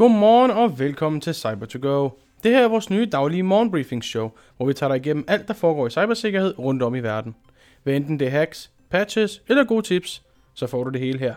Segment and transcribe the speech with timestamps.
[0.00, 2.08] Godmorgen og velkommen til cyber to go
[2.42, 5.86] Det her er vores nye daglige morgenbriefingsshow, hvor vi tager dig igennem alt, der foregår
[5.86, 7.36] i cybersikkerhed rundt om i verden.
[7.82, 10.22] Hvad enten det er hacks, patches eller gode tips,
[10.54, 11.34] så får du det hele her.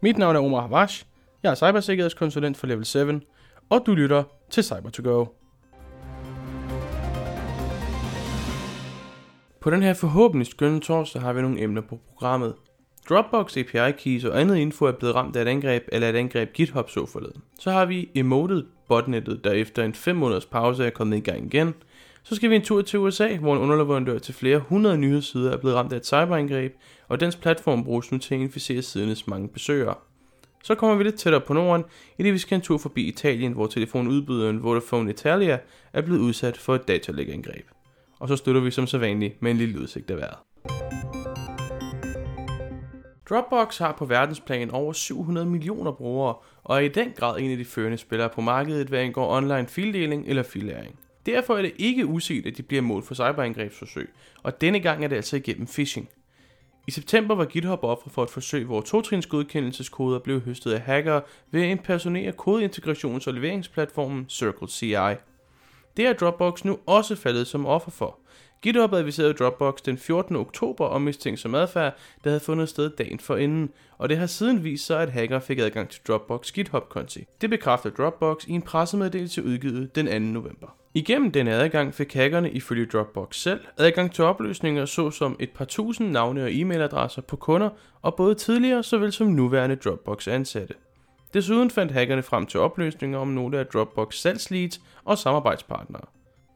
[0.00, 1.04] Mit navn er Omar Havash,
[1.42, 2.98] jeg er cybersikkerhedskonsulent for Level 7,
[3.70, 5.24] og du lytter til cyber to go
[9.60, 12.54] På den her forhåbentlig skønne torsdag har vi nogle emner på programmet.
[13.08, 16.52] Dropbox API keys og andet info er blevet ramt af et angreb, eller et angreb
[16.52, 17.42] GitHub så forleden.
[17.58, 21.54] Så har vi emoted botnettet, der efter en 5 måneders pause er kommet i gang
[21.54, 21.74] igen.
[22.22, 25.56] Så skal vi en tur til USA, hvor en underleverandør til flere hundrede nyhedssider er
[25.56, 26.74] blevet ramt af et cyberangreb,
[27.08, 29.94] og dens platform bruges nu til at inficere sidenes mange besøgere.
[30.64, 31.84] Så kommer vi lidt tættere på Norden,
[32.18, 35.58] i det vi skal en tur forbi Italien, hvor telefonudbyderen Vodafone Italia
[35.92, 37.66] er blevet udsat for et datalæggerangreb.
[38.18, 40.36] Og så støtter vi som sædvanligt med en lille udsigt af vejret.
[43.30, 47.56] Dropbox har på verdensplan over 700 millioner brugere, og er i den grad en af
[47.56, 50.98] de førende spillere på markedet, hvad angår online fildeling eller fillæring.
[51.26, 54.10] Derfor er det ikke uset, at de bliver mål for cyberangrebsforsøg,
[54.42, 56.08] og denne gang er det altså igennem phishing.
[56.86, 61.22] I september var GitHub offer for et forsøg, hvor totrins godkendelseskoder blev høstet af hackere
[61.50, 64.94] ved at impersonere kodeintegrations- og leveringsplatformen CircleCI.
[65.96, 68.18] Det er Dropbox nu også faldet som offer for.
[68.62, 70.36] GitHub adviserede Dropbox den 14.
[70.36, 74.64] oktober om mistænksom adfærd, der havde fundet sted dagen for inden, og det har siden
[74.64, 77.24] vist sig, at hacker fik adgang til Dropbox GitHub-konti.
[77.40, 80.18] Det bekræfter Dropbox i en pressemeddelelse udgivet den 2.
[80.18, 80.76] november.
[80.94, 86.10] Igennem denne adgang fik hackerne ifølge Dropbox selv adgang til opløsninger såsom et par tusind
[86.10, 87.70] navne og e-mailadresser på kunder
[88.02, 90.74] og både tidligere såvel som nuværende Dropbox ansatte.
[91.34, 96.02] Desuden fandt hackerne frem til opløsninger om nogle af Dropbox salgsleads og samarbejdspartnere.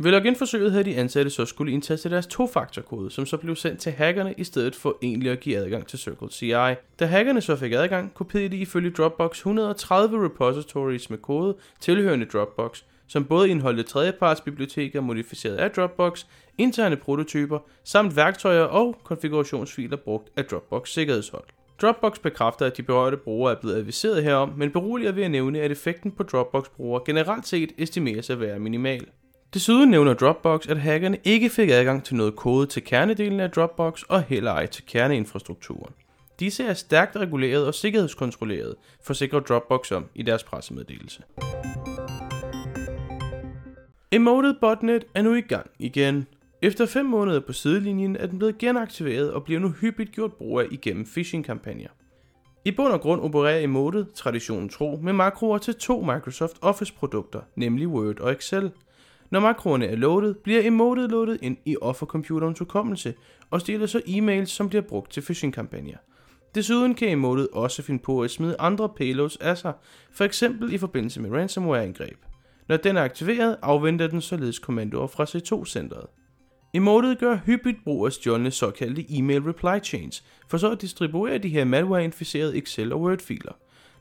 [0.00, 3.92] Ved login-forsøget havde de ansatte så skulle indtaste deres tofaktorkode, som så blev sendt til
[3.92, 6.52] hackerne i stedet for egentlig at give adgang til Circle CI.
[7.00, 12.82] Da hackerne så fik adgang, kopierede de ifølge Dropbox 130 repositories med kode tilhørende Dropbox,
[13.06, 16.24] som både indeholdte tredjepartsbiblioteker modificeret af Dropbox,
[16.58, 21.44] interne prototyper, samt værktøjer og konfigurationsfiler brugt af Dropbox sikkerhedshold.
[21.82, 25.60] Dropbox bekræfter, at de berørte brugere er blevet adviseret herom, men beroliger ved at nævne,
[25.60, 29.06] at effekten på Dropbox-brugere generelt set estimeres at være minimal.
[29.54, 34.02] Desuden nævner Dropbox, at hackerne ikke fik adgang til noget kode til kernedelen af Dropbox
[34.02, 35.94] og heller ej til kerneinfrastrukturen.
[36.40, 41.22] Disse er stærkt reguleret og sikkerhedskontrolleret, forsikrer Dropbox om i deres pressemeddelelse.
[44.12, 46.26] Emoted Botnet er nu i gang igen.
[46.62, 50.60] Efter 5 måneder på sidelinjen er den blevet genaktiveret og bliver nu hyppigt gjort brug
[50.60, 51.88] af igennem phishing-kampagner.
[52.64, 57.88] I bund og grund opererer Emotet, traditionen tro, med makroer til to Microsoft Office-produkter, nemlig
[57.88, 58.70] Word og Excel.
[59.30, 63.14] Når makroerne er loadet, bliver emotet loadet ind i offercomputerens hukommelse
[63.50, 65.96] og stiller så e-mails, som bliver brugt til phishing-kampagner.
[66.54, 69.72] Desuden kan emotet også finde på at smide andre payloads af sig,
[70.12, 72.18] for eksempel i forbindelse med ransomware-angreb.
[72.68, 76.06] Når den er aktiveret, afventer den således kommandoer fra C2-centret.
[76.74, 81.48] Emotet gør hyppigt brug af stjålne såkaldte e-mail reply chains, for så at distribuere de
[81.48, 83.52] her malware-inficerede Excel- og Word-filer.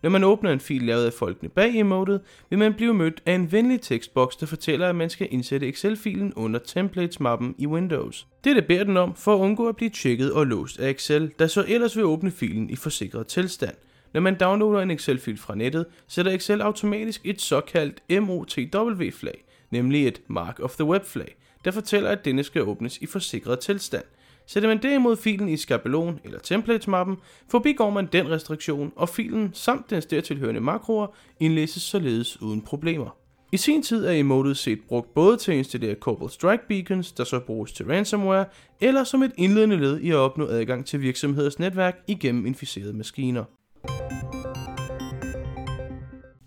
[0.03, 3.33] Når man åbner en fil lavet af folkene bag emotet, vil man blive mødt af
[3.33, 8.28] en venlig tekstboks, der fortæller, at man skal indsætte Excel-filen under templates-mappen i Windows.
[8.44, 11.47] Dette beder den om for at undgå at blive tjekket og låst af Excel, der
[11.47, 13.75] så ellers vil åbne filen i forsikret tilstand.
[14.13, 20.22] Når man downloader en Excel-fil fra nettet, sætter Excel automatisk et såkaldt MOTW-flag, nemlig et
[20.28, 21.35] Mark of the Web-flag,
[21.67, 24.03] der fortæller, at denne skal åbnes i forsikret tilstand.
[24.45, 27.17] Sætter man derimod filen i skabelon eller templates-mappen,
[27.47, 31.07] forbigår man den restriktion, og filen samt dens dertilhørende makroer
[31.39, 33.17] indlæses således uden problemer.
[33.51, 37.23] I sin tid er emotet set brugt både til at installere Cobalt Strike Beacons, der
[37.23, 38.45] så bruges til ransomware,
[38.81, 43.44] eller som et indledende led i at opnå adgang til virksomheders netværk igennem inficerede maskiner.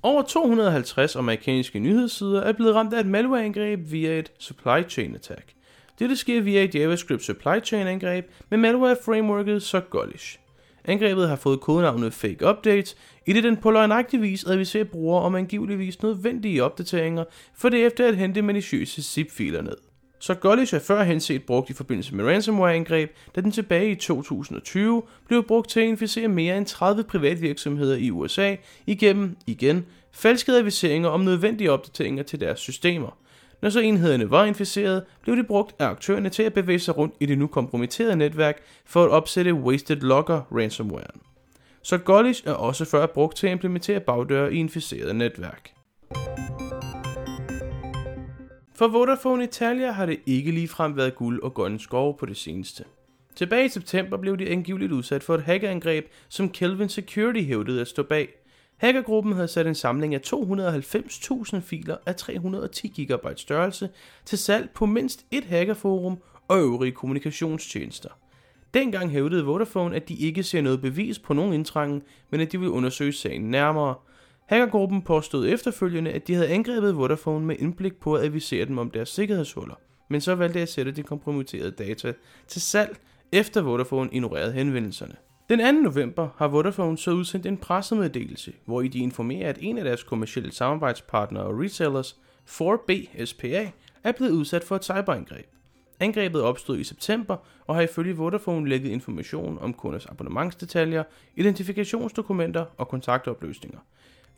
[0.02, 5.54] Over 250 amerikanske nyhedssider er blevet ramt af et malwareangreb via et supply chain attack.
[5.98, 10.38] Dette sker via et JavaScript supply chain angreb med malware frameworket Sogolish.
[10.84, 12.96] Angrebet har fået kodenavnet Fake Updates,
[13.26, 17.24] i det den på løgnagtig vis adviserer brugere om angiveligvis nødvendige opdateringer,
[17.54, 19.89] for det efter at hente maliciøse zip-filer ned.
[20.20, 25.02] Så Gullish er førhen set brugt i forbindelse med ransomware-angreb, da den tilbage i 2020
[25.28, 28.56] blev brugt til at inficere mere end 30 privatvirksomheder i USA
[28.86, 33.18] igennem, igen, falske adviseringer om nødvendige opdateringer til deres systemer.
[33.62, 37.14] Når så enhederne var inficeret, blev de brugt af aktørerne til at bevæge sig rundt
[37.20, 41.10] i det nu kompromitterede netværk for at opsætte Wasted Locker ransomware.
[41.82, 45.70] Så Gullish er også før brugt til at implementere bagdøre i inficerede netværk.
[48.80, 52.84] For Vodafone Italia har det ikke ligefrem været guld og grønne skove på det seneste.
[53.36, 57.88] Tilbage i september blev de angiveligt udsat for et hackerangreb, som Kelvin Security hævdede at
[57.88, 58.28] stå bag.
[58.76, 63.88] Hackergruppen havde sat en samling af 290.000 filer af 310 GB størrelse
[64.24, 66.18] til salg på mindst et hackerforum
[66.48, 68.10] og øvrige kommunikationstjenester.
[68.74, 72.60] Dengang hævdede Vodafone, at de ikke ser noget bevis på nogen indtrængen, men at de
[72.60, 73.94] vil undersøge sagen nærmere.
[74.50, 78.90] Hackergruppen påstod efterfølgende, at de havde angrebet Vodafone med indblik på at advisere dem om
[78.90, 79.74] deres sikkerhedshuller,
[80.08, 82.12] men så valgte at sætte de kompromitterede data
[82.48, 82.96] til salg,
[83.32, 85.16] efter Vodafone ignorerede henvendelserne.
[85.48, 85.90] Den 2.
[85.90, 90.02] november har Vodafone så udsendt en pressemeddelelse, hvor i de informerer, at en af deres
[90.02, 92.16] kommercielle samarbejdspartnere og resellers,
[92.48, 93.70] 4B SPA,
[94.04, 95.46] er blevet udsat for et cyberangreb.
[96.00, 97.36] Angrebet opstod i september
[97.66, 101.04] og har ifølge Vodafone lægget information om kunders abonnementsdetaljer,
[101.36, 103.78] identifikationsdokumenter og kontaktopløsninger.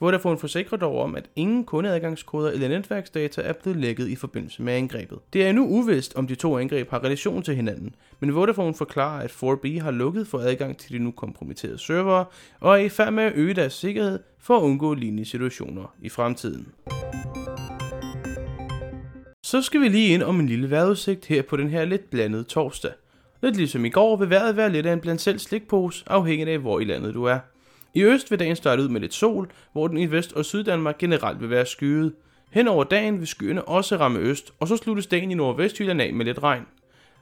[0.03, 4.73] Vodafone forsikrer dog om, at ingen kundeadgangskoder eller netværksdata er blevet lækket i forbindelse med
[4.73, 5.19] angrebet.
[5.33, 9.21] Det er nu uvist, om de to angreb har relation til hinanden, men Vodafone forklarer,
[9.23, 12.25] at 4B har lukket for adgang til de nu kompromitterede servere
[12.61, 16.09] og er i færd med at øge deres sikkerhed for at undgå lignende situationer i
[16.09, 16.69] fremtiden.
[19.47, 22.45] Så skal vi lige ind om en lille vejrudsigt her på den her lidt blandede
[22.45, 22.93] torsdag.
[23.43, 26.59] Lidt ligesom i går vil vejret være lidt af en blandt selv slikpose, afhængig af
[26.59, 27.39] hvor i landet du er.
[27.95, 30.99] I øst vil dagen starte ud med lidt sol, hvor den i Vest- og Syddanmark
[30.99, 32.13] generelt vil være skyet.
[32.51, 36.15] Hen over dagen vil skyerne også ramme øst, og så sluttes dagen i Nordvestjylland af
[36.15, 36.63] med lidt regn.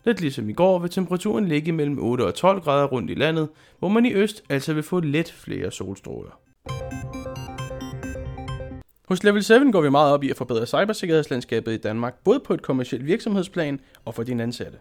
[0.04, 3.48] Lidt ligesom i går vil temperaturen ligge mellem 8 og 12 grader rundt i landet,
[3.78, 6.40] hvor man i øst altså vil få lidt flere solstråler.
[9.08, 12.54] Hos Level 7 går vi meget op i at forbedre cybersikkerhedslandskabet i Danmark, både på
[12.54, 14.78] et kommersielt virksomhedsplan og for dine ansatte.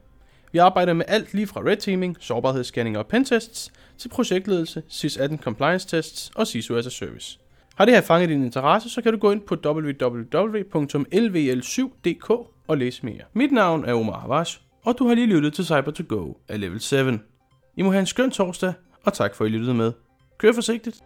[0.51, 5.87] Vi arbejder med alt lige fra red teaming, sårbarhedsscanning og pentests, til projektledelse, SIS-18 compliance
[5.87, 7.39] tests og CISO as a service.
[7.75, 12.29] Har det her fanget din interesse, så kan du gå ind på www.lvl7.dk
[12.67, 13.21] og læse mere.
[13.33, 16.59] Mit navn er Omar Havas, og du har lige lyttet til cyber to go af
[16.59, 16.95] Level 7.
[17.77, 18.73] I må have en skøn torsdag,
[19.03, 19.91] og tak for at I lyttede med.
[20.37, 21.03] Kør forsigtigt.